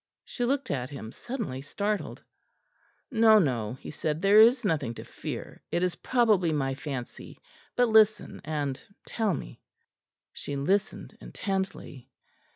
[0.25, 2.23] She looked at him, suddenly startled.
[3.11, 7.37] "No, no," he said, "there is nothing to fear; it is probably my fancy;
[7.75, 9.61] but listen and tell me."
[10.33, 12.09] She listened intently.